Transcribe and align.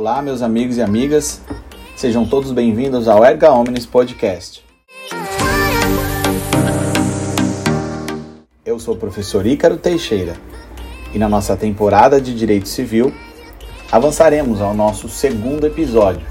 Olá, 0.00 0.22
meus 0.22 0.40
amigos 0.40 0.78
e 0.78 0.82
amigas, 0.82 1.42
sejam 1.94 2.24
todos 2.24 2.52
bem-vindos 2.52 3.06
ao 3.06 3.22
Erga 3.22 3.52
Omnis 3.52 3.84
Podcast. 3.84 4.64
Eu 8.64 8.78
sou 8.78 8.94
o 8.94 8.96
professor 8.96 9.46
Ícaro 9.46 9.76
Teixeira 9.76 10.38
e 11.12 11.18
na 11.18 11.28
nossa 11.28 11.54
temporada 11.54 12.18
de 12.18 12.34
Direito 12.34 12.66
Civil 12.66 13.12
avançaremos 13.92 14.62
ao 14.62 14.72
nosso 14.72 15.06
segundo 15.06 15.66
episódio, 15.66 16.26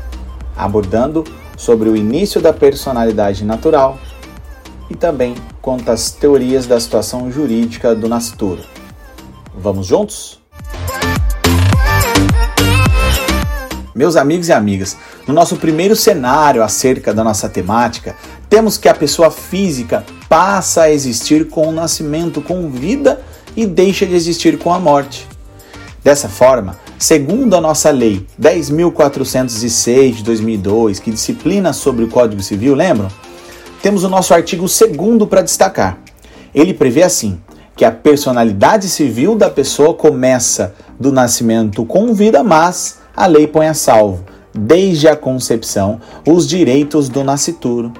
abordando 0.57 1.23
sobre 1.55 1.89
o 1.89 1.95
início 1.95 2.41
da 2.41 2.51
personalidade 2.51 3.45
natural 3.45 3.99
e 4.89 4.95
também 4.95 5.35
quanto 5.61 5.91
às 5.91 6.09
teorias 6.09 6.65
da 6.65 6.79
situação 6.79 7.31
jurídica 7.31 7.93
do 7.93 8.09
nascituro. 8.09 8.63
Vamos 9.53 9.85
juntos? 9.85 10.38
Meus 13.95 14.15
amigos 14.15 14.49
e 14.49 14.53
amigas, 14.53 14.95
no 15.27 15.33
nosso 15.33 15.55
primeiro 15.55 15.95
cenário 15.95 16.63
acerca 16.63 17.13
da 17.13 17.23
nossa 17.23 17.49
temática, 17.49 18.15
temos 18.49 18.77
que 18.77 18.87
a 18.87 18.93
pessoa 18.93 19.31
física 19.31 20.05
passa 20.27 20.83
a 20.83 20.91
existir 20.91 21.49
com 21.49 21.67
o 21.67 21.71
nascimento, 21.71 22.41
com 22.41 22.69
vida 22.69 23.21
e 23.55 23.65
deixa 23.65 24.05
de 24.05 24.15
existir 24.15 24.57
com 24.59 24.73
a 24.73 24.79
morte. 24.79 25.27
Dessa 26.03 26.29
forma, 26.29 26.77
segundo 26.97 27.55
a 27.55 27.61
nossa 27.61 27.89
lei 27.89 28.25
10.406 28.39 30.17
de 30.17 30.23
2002, 30.23 30.99
que 30.99 31.11
disciplina 31.11 31.73
sobre 31.73 32.05
o 32.05 32.07
Código 32.07 32.41
Civil, 32.41 32.75
lembram? 32.75 33.09
Temos 33.81 34.03
o 34.03 34.09
nosso 34.09 34.33
artigo 34.33 34.65
2 34.65 35.27
para 35.29 35.41
destacar. 35.41 35.97
Ele 36.53 36.73
prevê 36.73 37.03
assim: 37.03 37.39
que 37.79 37.85
a 37.85 37.91
personalidade 37.91 38.89
civil 38.89 39.35
da 39.35 39.49
pessoa 39.49 39.93
começa 39.93 40.75
do 40.99 41.13
nascimento 41.13 41.85
com 41.85 42.13
vida, 42.13 42.43
mas 42.43 42.99
a 43.19 43.25
lei 43.25 43.45
põe 43.45 43.67
a 43.67 43.73
salvo, 43.73 44.23
desde 44.53 45.05
a 45.09 45.13
concepção, 45.13 45.99
os 46.25 46.47
direitos 46.47 47.09
do 47.09 47.21
nascituro. 47.21 47.91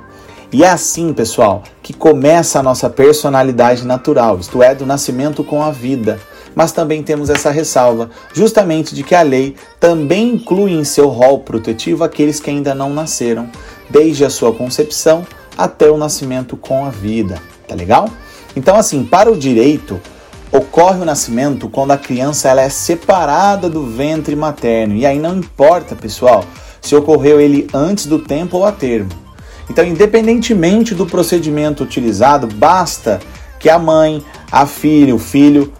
E 0.49 0.63
é 0.63 0.69
assim, 0.69 1.11
pessoal, 1.11 1.61
que 1.83 1.91
começa 1.91 2.57
a 2.57 2.63
nossa 2.63 2.89
personalidade 2.89 3.85
natural, 3.85 4.39
isto 4.39 4.63
é, 4.63 4.73
do 4.73 4.85
nascimento 4.85 5.43
com 5.43 5.61
a 5.61 5.71
vida. 5.71 6.17
Mas 6.55 6.71
também 6.71 7.03
temos 7.03 7.29
essa 7.29 7.51
ressalva, 7.51 8.09
justamente 8.33 8.95
de 8.95 9.03
que 9.03 9.13
a 9.13 9.21
lei 9.21 9.57
também 9.77 10.35
inclui 10.35 10.71
em 10.71 10.85
seu 10.85 11.09
rol 11.09 11.39
protetivo 11.39 12.05
aqueles 12.05 12.39
que 12.39 12.49
ainda 12.49 12.73
não 12.73 12.89
nasceram, 12.89 13.49
desde 13.89 14.23
a 14.23 14.29
sua 14.29 14.53
concepção 14.53 15.27
até 15.57 15.91
o 15.91 15.97
nascimento 15.97 16.55
com 16.55 16.85
a 16.85 16.89
vida. 16.89 17.41
Tá 17.67 17.75
legal? 17.75 18.09
Então, 18.55 18.77
assim, 18.77 19.03
para 19.03 19.29
o 19.29 19.37
direito, 19.37 19.99
ocorre 20.51 21.01
o 21.01 21.05
nascimento 21.05 21.69
quando 21.69 21.91
a 21.91 21.97
criança 21.97 22.49
ela 22.49 22.61
é 22.61 22.69
separada 22.69 23.69
do 23.69 23.85
ventre 23.85 24.35
materno. 24.35 24.95
E 24.95 25.05
aí 25.05 25.19
não 25.19 25.37
importa, 25.37 25.95
pessoal, 25.95 26.43
se 26.81 26.95
ocorreu 26.95 27.39
ele 27.39 27.67
antes 27.73 28.05
do 28.05 28.19
tempo 28.19 28.57
ou 28.57 28.65
a 28.65 28.71
termo. 28.71 29.09
Então, 29.69 29.85
independentemente 29.85 30.95
do 30.95 31.05
procedimento 31.05 31.83
utilizado, 31.83 32.47
basta 32.47 33.19
que 33.59 33.69
a 33.69 33.77
mãe, 33.77 34.23
a 34.51 34.65
filha, 34.65 35.13
o 35.13 35.19
filho 35.19 35.71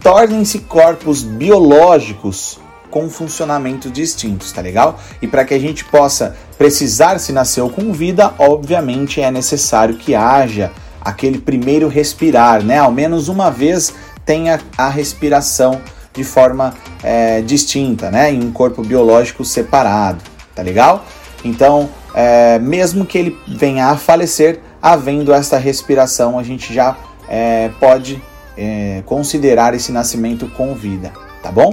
tornem-se 0.00 0.60
corpos 0.60 1.22
biológicos 1.22 2.58
com 2.90 3.10
funcionamentos 3.10 3.92
distintos, 3.92 4.52
tá 4.52 4.62
legal? 4.62 4.98
E 5.20 5.26
para 5.26 5.44
que 5.44 5.52
a 5.52 5.58
gente 5.58 5.84
possa 5.84 6.34
precisar 6.56 7.18
se 7.18 7.32
nasceu 7.32 7.68
com 7.68 7.92
vida, 7.92 8.32
obviamente 8.38 9.20
é 9.20 9.30
necessário 9.30 9.96
que 9.96 10.14
haja 10.14 10.72
aquele 11.06 11.38
primeiro 11.38 11.86
respirar, 11.86 12.64
né? 12.64 12.78
Ao 12.78 12.90
menos 12.90 13.28
uma 13.28 13.48
vez 13.48 13.94
tenha 14.24 14.60
a 14.76 14.88
respiração 14.88 15.80
de 16.12 16.24
forma 16.24 16.74
é, 17.00 17.40
distinta, 17.42 18.10
né? 18.10 18.32
Em 18.32 18.42
um 18.42 18.50
corpo 18.50 18.82
biológico 18.82 19.44
separado, 19.44 20.18
tá 20.52 20.62
legal? 20.62 21.04
Então, 21.44 21.88
é, 22.12 22.58
mesmo 22.58 23.06
que 23.06 23.16
ele 23.16 23.38
venha 23.46 23.86
a 23.86 23.96
falecer, 23.96 24.58
havendo 24.82 25.32
esta 25.32 25.58
respiração, 25.58 26.38
a 26.38 26.42
gente 26.42 26.74
já 26.74 26.96
é, 27.28 27.70
pode 27.78 28.20
é, 28.58 29.02
considerar 29.06 29.74
esse 29.74 29.92
nascimento 29.92 30.48
com 30.48 30.74
vida, 30.74 31.12
tá 31.40 31.52
bom? 31.52 31.72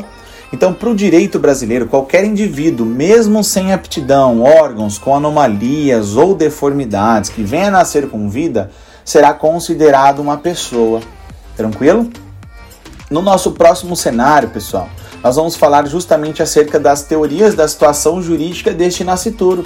Então, 0.52 0.72
para 0.72 0.90
o 0.90 0.96
direito 0.96 1.40
brasileiro, 1.40 1.88
qualquer 1.88 2.24
indivíduo, 2.24 2.86
mesmo 2.86 3.44
sem 3.44 3.74
aptidão, 3.74 4.44
órgãos 4.44 5.00
com 5.00 5.16
anomalias 5.16 6.16
ou 6.16 6.36
deformidades 6.36 7.32
que 7.32 7.42
venha 7.42 7.70
a 7.70 7.72
nascer 7.72 8.08
com 8.08 8.30
vida, 8.30 8.70
será 9.03 9.34
considerado 9.34 10.19
uma 10.19 10.38
pessoa. 10.38 11.02
Tranquilo? 11.56 12.09
No 13.09 13.22
nosso 13.22 13.52
próximo 13.52 13.96
cenário, 13.96 14.50
pessoal, 14.50 14.90
nós 15.24 15.36
vamos 15.36 15.56
falar 15.56 15.88
justamente 15.88 16.41
acerca 16.41 16.80
das 16.80 17.03
teorias 17.03 17.53
da 17.56 17.68
situação 17.68 18.22
jurídica 18.22 18.72
deste 18.72 19.03
nascituro, 19.03 19.63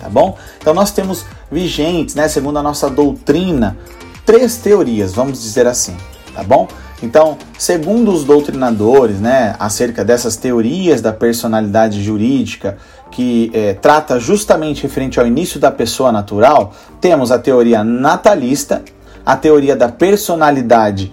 tá 0.00 0.08
bom? 0.08 0.36
Então 0.58 0.72
nós 0.72 0.90
temos 0.90 1.24
vigentes, 1.50 2.14
né, 2.14 2.26
segundo 2.26 2.58
a 2.58 2.62
nossa 2.62 2.88
doutrina, 2.88 3.76
três 4.24 4.56
teorias, 4.56 5.12
vamos 5.12 5.40
dizer 5.40 5.66
assim, 5.66 5.96
tá 6.34 6.42
bom? 6.42 6.66
Então, 7.02 7.36
segundo 7.58 8.10
os 8.10 8.24
doutrinadores, 8.24 9.20
né, 9.20 9.54
acerca 9.58 10.04
dessas 10.04 10.36
teorias 10.36 11.00
da 11.02 11.12
personalidade 11.12 12.02
jurídica, 12.02 12.78
que 13.10 13.50
é, 13.52 13.74
trata 13.74 14.18
justamente 14.18 14.82
referente 14.82 15.20
ao 15.20 15.26
início 15.26 15.60
da 15.60 15.70
pessoa 15.70 16.10
natural, 16.10 16.72
temos 17.00 17.30
a 17.30 17.38
teoria 17.38 17.84
natalista, 17.84 18.82
a 19.24 19.36
teoria 19.36 19.76
da 19.76 19.88
personalidade 19.88 21.10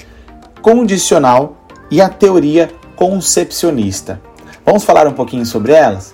condicional 0.61 1.57
e 1.91 2.01
a 2.01 2.07
teoria 2.07 2.71
concepcionista. 2.95 4.21
Vamos 4.65 4.85
falar 4.85 5.05
um 5.07 5.13
pouquinho 5.13 5.45
sobre 5.45 5.73
elas? 5.73 6.13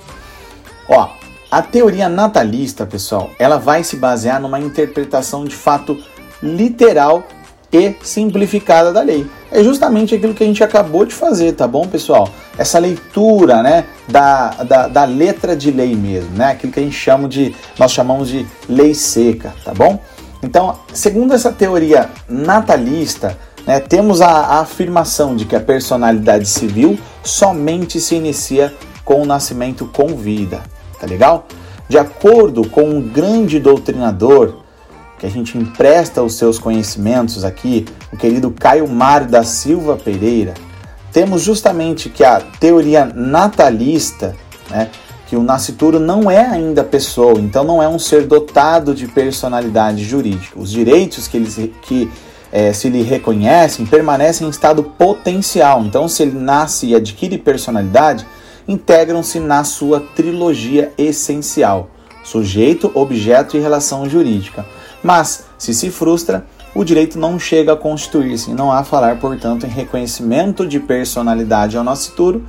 Ó, 0.89 1.09
a 1.51 1.61
teoria 1.61 2.09
natalista, 2.09 2.85
pessoal, 2.85 3.29
ela 3.37 3.57
vai 3.57 3.83
se 3.83 3.95
basear 3.95 4.41
numa 4.41 4.59
interpretação 4.59 5.45
de 5.45 5.55
fato 5.55 5.97
literal 6.41 7.23
e 7.71 7.95
simplificada 8.01 8.91
da 8.91 9.01
lei. 9.01 9.29
É 9.51 9.63
justamente 9.63 10.15
aquilo 10.15 10.33
que 10.33 10.43
a 10.43 10.47
gente 10.47 10.63
acabou 10.63 11.05
de 11.05 11.13
fazer, 11.13 11.53
tá 11.53 11.67
bom, 11.67 11.87
pessoal? 11.87 12.29
Essa 12.57 12.79
leitura, 12.79 13.61
né, 13.61 13.85
da, 14.07 14.49
da, 14.63 14.87
da, 14.87 15.05
letra 15.05 15.55
de 15.55 15.71
lei 15.71 15.95
mesmo, 15.95 16.35
né? 16.35 16.51
Aquilo 16.51 16.73
que 16.73 16.79
a 16.79 16.83
gente 16.83 16.95
chama 16.95 17.27
de, 17.27 17.55
nós 17.77 17.91
chamamos 17.91 18.27
de 18.27 18.45
lei 18.67 18.93
seca, 18.93 19.53
tá 19.63 19.73
bom? 19.73 19.99
Então, 20.41 20.79
segundo 20.93 21.33
essa 21.33 21.51
teoria 21.51 22.09
natalista, 22.27 23.37
né, 23.65 23.79
temos 23.79 24.21
a, 24.21 24.29
a 24.29 24.59
afirmação 24.61 25.35
de 25.35 25.45
que 25.45 25.55
a 25.55 25.59
personalidade 25.59 26.47
civil 26.47 26.97
somente 27.23 27.99
se 27.99 28.15
inicia 28.15 28.73
com 29.03 29.21
o 29.21 29.25
nascimento 29.25 29.85
com 29.85 30.15
vida, 30.15 30.61
tá 30.99 31.05
legal? 31.05 31.45
De 31.87 31.97
acordo 31.97 32.69
com 32.69 32.83
um 32.83 33.01
grande 33.01 33.59
doutrinador, 33.59 34.57
que 35.19 35.25
a 35.25 35.29
gente 35.29 35.57
empresta 35.57 36.23
os 36.23 36.35
seus 36.35 36.57
conhecimentos 36.57 37.43
aqui, 37.43 37.85
o 38.11 38.17
querido 38.17 38.49
Caio 38.49 38.87
Mário 38.87 39.27
da 39.27 39.43
Silva 39.43 39.97
Pereira, 39.97 40.53
temos 41.11 41.41
justamente 41.41 42.09
que 42.09 42.23
a 42.23 42.39
teoria 42.39 43.05
natalista, 43.05 44.35
né, 44.69 44.89
que 45.27 45.35
o 45.35 45.43
nascituro 45.43 45.99
não 45.99 46.31
é 46.31 46.43
ainda 46.43 46.83
pessoa, 46.83 47.39
então 47.39 47.63
não 47.63 47.83
é 47.83 47.87
um 47.87 47.99
ser 47.99 48.25
dotado 48.25 48.95
de 48.95 49.07
personalidade 49.07 50.03
jurídica. 50.03 50.57
Os 50.59 50.71
direitos 50.71 51.27
que, 51.27 51.37
eles, 51.37 51.59
que 51.81 52.09
é, 52.51 52.73
se 52.73 52.89
lhe 52.89 53.03
reconhecem 53.03 53.85
permanecem 53.85 54.47
em 54.47 54.49
estado 54.49 54.83
potencial. 54.83 55.83
Então, 55.83 56.07
se 56.07 56.23
ele 56.23 56.37
nasce 56.39 56.87
e 56.87 56.95
adquire 56.95 57.37
personalidade, 57.37 58.25
integram-se 58.67 59.39
na 59.39 59.63
sua 59.63 59.99
trilogia 59.99 60.91
essencial: 60.97 61.89
sujeito, 62.23 62.91
objeto 62.95 63.55
e 63.55 63.59
relação 63.59 64.09
jurídica. 64.09 64.65
Mas, 65.03 65.45
se 65.57 65.73
se 65.73 65.89
frustra, 65.89 66.45
o 66.75 66.83
direito 66.83 67.17
não 67.17 67.39
chega 67.39 67.73
a 67.73 67.77
constituir-se, 67.77 68.51
não 68.51 68.71
há 68.71 68.83
falar, 68.83 69.17
portanto, 69.17 69.65
em 69.65 69.69
reconhecimento 69.69 70.67
de 70.67 70.79
personalidade 70.79 71.77
ao 71.77 71.83
nascituro, 71.83 72.45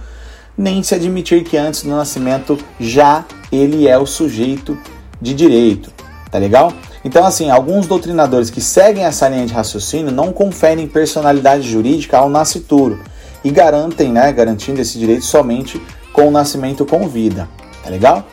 nem 0.56 0.82
se 0.82 0.94
admitir 0.94 1.43
que 1.43 1.56
antes 1.56 1.82
do 1.82 1.91
nascimento 1.91 2.58
já 2.79 3.25
ele 3.50 3.88
é 3.88 3.97
o 3.97 4.05
sujeito 4.05 4.76
de 5.20 5.32
direito. 5.32 5.91
Tá 6.31 6.38
legal? 6.38 6.73
Então, 7.05 7.25
assim, 7.25 7.50
alguns 7.50 7.87
doutrinadores 7.87 8.50
que 8.50 8.61
seguem 8.61 9.05
essa 9.05 9.29
linha 9.29 9.47
de 9.47 9.55
raciocínio 9.55 10.12
não 10.12 10.32
conferem 10.32 10.87
personalidade 10.87 11.69
jurídica 11.69 12.19
ao 12.19 12.29
nascituro 12.29 13.00
e 13.43 13.50
garantem, 13.50 14.12
né, 14.12 14.31
garantindo 14.32 14.81
esse 14.81 14.99
direito 14.99 15.25
somente 15.25 15.81
com 16.12 16.29
o 16.29 16.31
nascimento 16.31 16.85
com 16.85 17.08
vida. 17.08 17.49
Tá 17.82 17.91
legal? 17.91 18.25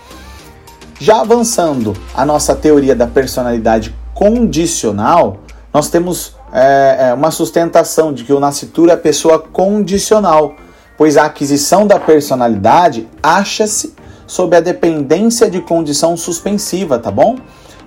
Já 1.00 1.22
avançando 1.22 1.96
a 2.14 2.26
nossa 2.26 2.56
teoria 2.56 2.96
da 2.96 3.08
personalidade 3.08 3.96
condicional, 4.18 5.38
nós 5.72 5.92
temos 5.92 6.36
é, 6.52 7.10
é, 7.10 7.14
uma 7.14 7.30
sustentação 7.30 8.12
de 8.12 8.24
que 8.24 8.34
o 8.34 8.40
nascituro 8.40 8.90
é 8.90 8.98
pessoa 8.98 9.38
condicional, 9.38 10.56
pois 10.98 11.18
a 11.18 11.26
aquisição 11.26 11.86
da 11.86 12.00
personalidade 12.00 13.08
acha-se 13.22 13.94
sob 14.26 14.58
a 14.58 14.60
dependência 14.60 15.52
de 15.52 15.62
condição 15.62 16.18
suspensiva, 16.18 16.98
tá 16.98 17.12
bom? 17.12 17.38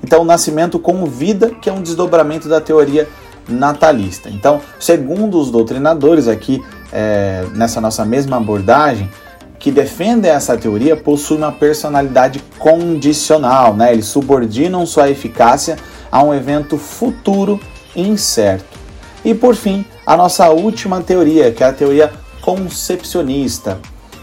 Então, 0.05 0.23
o 0.23 0.25
nascimento 0.25 0.79
com 0.79 1.05
vida, 1.05 1.51
que 1.61 1.69
é 1.69 1.73
um 1.73 1.83
desdobramento 1.83 2.49
da 2.49 2.61
teoria 2.61 3.09
natalista. 3.49 4.31
Então, 4.31 4.61
segundo 4.79 5.37
os 5.37 5.51
doutrinadores 5.51 6.29
aqui, 6.29 6.63
é, 6.93 7.45
nessa 7.55 7.81
nossa 7.81 8.05
mesma 8.05 8.37
abordagem, 8.37 9.11
que 9.59 9.73
defendem 9.73 10.31
essa 10.31 10.57
teoria 10.57 10.97
possuem 10.97 11.41
uma 11.41 11.53
personalidade 11.53 12.41
condicional, 12.57 13.75
né? 13.75 13.93
Eles 13.93 14.07
subordinam 14.07 14.87
sua 14.87 15.11
eficácia 15.11 15.77
a 16.11 16.23
um 16.23 16.35
evento 16.35 16.77
futuro 16.77 17.61
incerto. 17.95 18.79
E 19.25 19.35
por 19.35 19.55
fim, 19.55 19.85
a 20.07 20.17
nossa 20.17 20.49
última 20.51 21.01
teoria, 21.03 21.53
que 21.53 21.63
é 21.63 21.67
a 21.67 21.73
teoria 21.73 22.11
concepcionista, 22.41 23.79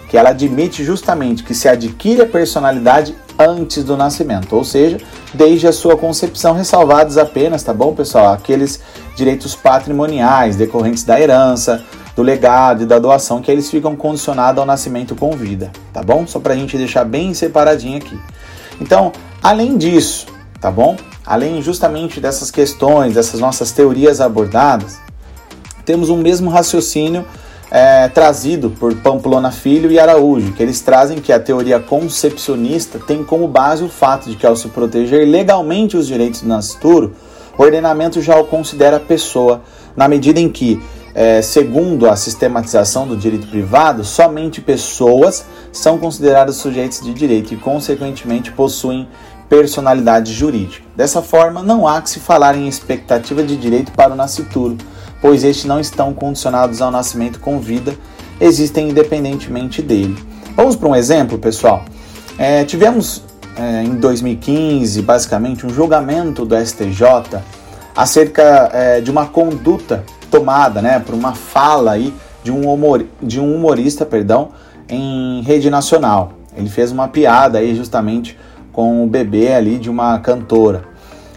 que 0.10 0.18
ela 0.18 0.30
admite 0.30 0.84
justamente 0.84 1.44
que 1.44 1.54
se 1.54 1.68
adquire 1.68 2.22
a 2.22 2.25
personalidade 2.25 3.16
antes 3.38 3.84
do 3.84 3.95
nascimento, 3.95 4.56
ou 4.56 4.63
seja, 4.63 4.98
desde 5.34 5.68
a 5.68 5.72
sua 5.72 5.95
concepção, 5.95 6.54
ressalvados 6.54 7.18
apenas, 7.18 7.62
tá 7.62 7.74
bom, 7.74 7.94
pessoal, 7.94 8.33
aqueles 8.33 8.80
direitos 9.16 9.56
patrimoniais 9.56 10.56
decorrentes 10.56 11.04
da 11.04 11.19
herança, 11.19 11.83
do 12.16 12.24
legado 12.24 12.81
e 12.81 12.86
da 12.88 12.98
doação 12.98 13.42
que 13.42 13.51
eles 13.51 13.69
ficam 13.69 13.95
condicionados 13.95 14.60
ao 14.60 14.66
nascimento 14.66 15.16
com 15.16 15.31
vida, 15.31 15.72
tá 15.94 16.01
bom? 16.01 16.25
Só 16.25 16.40
para 16.40 16.54
a 16.54 16.57
gente 16.57 16.75
deixar 16.75 17.04
bem 17.04 17.33
separadinho 17.36 17.98
aqui. 17.98 18.19
Então, 18.81 19.12
além 19.44 19.78
disso, 19.78 20.25
tá 20.60 20.72
bom? 20.72 20.98
Além 21.27 21.62
justamente 21.62 22.21
dessas 22.21 22.50
questões, 22.50 23.13
dessas 23.13 23.41
nossas 23.41 23.74
teorias 23.74 24.21
abordadas, 24.21 24.97
temos 25.85 26.09
um 26.09 26.15
mesmo 26.15 26.50
raciocínio 26.50 27.25
é, 27.69 28.07
trazido 28.07 28.69
por 28.69 28.95
Pamplona 28.95 29.51
Filho 29.51 29.91
e 29.91 30.00
Araújo, 30.00 30.53
que 30.53 30.63
eles 30.63 30.79
trazem 30.79 31.19
que 31.19 31.33
a 31.33 31.39
teoria 31.39 31.81
concepcionista 31.81 32.97
tem 32.97 33.25
como 33.25 33.45
base 33.45 33.83
o 33.83 33.89
fato 33.89 34.29
de 34.29 34.38
que, 34.38 34.45
ao 34.45 34.56
se 34.56 34.69
proteger 34.69 35.27
legalmente 35.27 35.97
os 35.97 36.07
direitos 36.07 36.41
do 36.44 36.47
nascituro, 36.47 37.13
o 37.57 37.62
ordenamento 37.62 38.21
já 38.21 38.39
o 38.39 38.45
considera 38.45 38.97
pessoa, 38.97 39.62
na 39.97 40.07
medida 40.07 40.39
em 40.39 40.47
que, 40.47 40.81
é, 41.13 41.41
segundo 41.41 42.07
a 42.09 42.15
sistematização 42.15 43.06
do 43.06 43.18
direito 43.18 43.47
privado, 43.47 44.06
somente 44.06 44.62
pessoas 44.62 45.44
são 45.73 45.97
consideradas 45.97 46.56
sujeitos 46.56 47.01
de 47.01 47.13
direito 47.13 47.53
e, 47.53 47.57
consequentemente, 47.57 48.50
possuem 48.51 49.09
personalidade 49.49 50.33
jurídica. 50.33 50.85
Dessa 50.95 51.21
forma, 51.21 51.63
não 51.63 51.88
há 51.88 52.01
que 52.01 52.09
se 52.09 52.19
falar 52.19 52.55
em 52.55 52.67
expectativa 52.67 53.44
de 53.44 53.55
direito 53.55 53.91
para 53.91 54.13
o 54.13 54.15
nascituro 54.15 54.77
pois 55.21 55.44
estes 55.44 55.65
não 55.65 55.79
estão 55.79 56.13
condicionados 56.13 56.81
ao 56.81 56.91
nascimento 56.91 57.39
com 57.39 57.59
vida, 57.59 57.95
existem 58.39 58.89
independentemente 58.89 59.81
dele. 59.81 60.17
Vamos 60.55 60.75
para 60.75 60.88
um 60.88 60.95
exemplo, 60.95 61.38
pessoal. 61.38 61.85
É, 62.38 62.63
tivemos 62.63 63.23
é, 63.55 63.83
em 63.83 63.95
2015, 63.95 65.01
basicamente, 65.01 65.65
um 65.65 65.69
julgamento 65.69 66.45
do 66.45 66.55
STJ 66.55 67.41
acerca 67.95 68.69
é, 68.73 69.01
de 69.01 69.09
uma 69.09 69.25
conduta 69.25 70.03
tomada, 70.29 70.81
né, 70.81 70.99
por 70.99 71.15
uma 71.15 71.33
fala 71.33 71.91
aí 71.91 72.13
de 72.44 72.51
um, 72.51 72.71
humor, 72.71 73.05
de 73.21 73.39
um 73.39 73.55
humorista, 73.55 74.05
perdão, 74.05 74.49
em 74.88 75.41
rede 75.41 75.69
nacional. 75.69 76.33
Ele 76.55 76.69
fez 76.69 76.91
uma 76.91 77.07
piada 77.07 77.57
aí 77.59 77.75
justamente 77.75 78.38
com 78.77 79.03
o 79.03 79.07
bebê 79.07 79.53
ali 79.53 79.79
de 79.79 79.89
uma 79.89 80.19
cantora. 80.19 80.83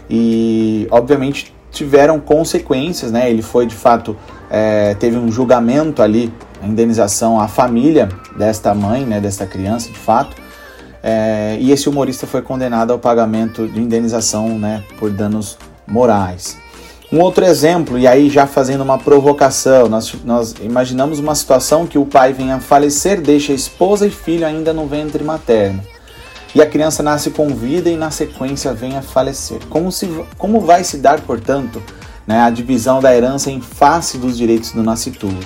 E, 0.07 0.87
obviamente, 0.91 1.51
tiveram 1.71 2.19
consequências, 2.19 3.11
né? 3.11 3.31
Ele 3.31 3.41
foi 3.41 3.65
de 3.65 3.73
fato 3.73 4.15
é, 4.47 4.93
teve 4.93 5.17
um 5.17 5.31
julgamento 5.31 6.03
ali, 6.03 6.31
a 6.61 6.67
indenização 6.67 7.41
à 7.41 7.47
família 7.47 8.09
desta 8.37 8.75
mãe, 8.75 9.03
né? 9.05 9.19
Desta 9.19 9.47
criança, 9.47 9.89
de 9.89 9.97
fato. 9.97 10.35
É, 11.01 11.57
e 11.59 11.71
esse 11.71 11.89
humorista 11.89 12.27
foi 12.27 12.43
condenado 12.43 12.93
ao 12.93 12.99
pagamento 12.99 13.67
de 13.67 13.81
indenização, 13.81 14.59
né? 14.59 14.83
Por 14.99 15.09
danos 15.09 15.57
morais. 15.87 16.59
Um 17.11 17.21
outro 17.21 17.43
exemplo, 17.43 17.97
e 17.97 18.05
aí 18.05 18.29
já 18.29 18.45
fazendo 18.45 18.81
uma 18.81 18.99
provocação, 18.99 19.89
nós, 19.89 20.13
nós 20.23 20.53
imaginamos 20.61 21.17
uma 21.17 21.33
situação 21.33 21.87
que 21.87 21.97
o 21.97 22.05
pai 22.05 22.33
venha 22.33 22.57
a 22.57 22.59
falecer, 22.59 23.19
deixa 23.19 23.51
a 23.51 23.55
esposa 23.55 24.05
e 24.05 24.11
filho 24.11 24.45
ainda 24.45 24.71
no 24.71 24.85
ventre 24.85 25.23
materno 25.23 25.81
e 26.53 26.61
a 26.61 26.65
criança 26.65 27.01
nasce 27.01 27.31
com 27.31 27.49
vida 27.49 27.89
e 27.89 27.95
na 27.95 28.11
sequência 28.11 28.73
vem 28.73 28.97
a 28.97 29.01
falecer. 29.01 29.59
Como, 29.69 29.91
se, 29.91 30.07
como 30.37 30.59
vai 30.59 30.83
se 30.83 30.97
dar, 30.97 31.21
portanto, 31.21 31.81
né, 32.27 32.41
a 32.41 32.49
divisão 32.49 32.99
da 32.99 33.15
herança 33.15 33.49
em 33.49 33.61
face 33.61 34.17
dos 34.17 34.37
direitos 34.37 34.71
do 34.71 34.83
nascituro? 34.83 35.39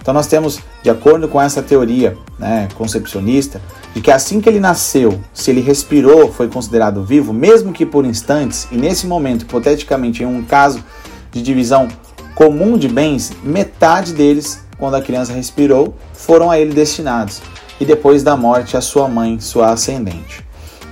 Então 0.00 0.12
nós 0.12 0.26
temos, 0.26 0.60
de 0.82 0.90
acordo 0.90 1.26
com 1.28 1.40
essa 1.40 1.62
teoria 1.62 2.16
né, 2.38 2.68
concepcionista, 2.74 3.60
de 3.94 4.02
que 4.02 4.10
assim 4.10 4.38
que 4.38 4.48
ele 4.48 4.60
nasceu, 4.60 5.18
se 5.32 5.50
ele 5.50 5.62
respirou, 5.62 6.30
foi 6.30 6.46
considerado 6.46 7.02
vivo, 7.02 7.32
mesmo 7.32 7.72
que 7.72 7.86
por 7.86 8.04
instantes, 8.04 8.68
e 8.70 8.76
nesse 8.76 9.06
momento, 9.06 9.42
hipoteticamente, 9.42 10.22
em 10.22 10.26
um 10.26 10.44
caso 10.44 10.84
de 11.32 11.40
divisão 11.40 11.88
comum 12.34 12.76
de 12.76 12.86
bens, 12.86 13.32
metade 13.42 14.12
deles, 14.12 14.62
quando 14.76 14.96
a 14.96 15.00
criança 15.00 15.32
respirou, 15.32 15.96
foram 16.12 16.50
a 16.50 16.58
ele 16.58 16.74
destinados, 16.74 17.40
e 17.80 17.86
depois 17.86 18.22
da 18.22 18.36
morte 18.36 18.76
a 18.76 18.82
sua 18.82 19.08
mãe, 19.08 19.40
sua 19.40 19.72
ascendente. 19.72 20.43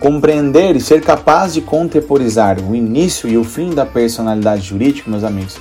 Compreender 0.03 0.75
e 0.75 0.81
ser 0.81 1.01
capaz 1.01 1.55
de 1.55 1.61
contemporizar 1.61 2.59
o 2.59 2.75
início 2.75 3.29
e 3.29 3.39
o 3.39 3.45
fim 3.45 3.71
da 3.71 3.87
personalidade 3.87 4.63
jurídica, 4.63 5.09
meus 5.09 5.23
amigos, 5.23 5.59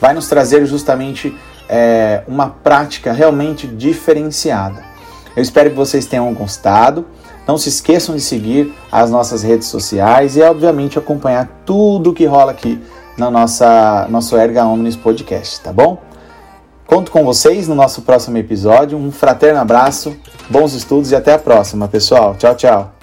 vai 0.00 0.14
nos 0.14 0.28
trazer 0.28 0.64
justamente 0.64 1.36
é, 1.68 2.22
uma 2.26 2.48
prática 2.48 3.12
realmente 3.12 3.66
diferenciada. 3.66 4.82
Eu 5.36 5.42
espero 5.42 5.68
que 5.68 5.76
vocês 5.76 6.06
tenham 6.06 6.32
gostado. 6.32 7.04
Não 7.46 7.58
se 7.58 7.68
esqueçam 7.68 8.14
de 8.14 8.22
seguir 8.22 8.72
as 8.90 9.10
nossas 9.10 9.42
redes 9.42 9.68
sociais 9.68 10.38
e, 10.38 10.40
obviamente, 10.40 10.98
acompanhar 10.98 11.62
tudo 11.66 12.14
que 12.14 12.24
rola 12.24 12.52
aqui 12.52 12.80
no 13.18 13.30
nossa, 13.30 14.06
nosso 14.08 14.38
Erga 14.38 14.64
Omnis 14.64 14.96
Podcast, 14.96 15.60
tá 15.60 15.70
bom? 15.70 16.00
Conto 16.86 17.10
com 17.10 17.26
vocês 17.26 17.68
no 17.68 17.74
nosso 17.74 18.00
próximo 18.00 18.38
episódio. 18.38 18.96
Um 18.96 19.12
fraterno 19.12 19.60
abraço, 19.60 20.16
bons 20.48 20.72
estudos 20.72 21.10
e 21.10 21.14
até 21.14 21.34
a 21.34 21.38
próxima, 21.38 21.88
pessoal. 21.88 22.34
Tchau, 22.38 22.54
tchau. 22.54 23.01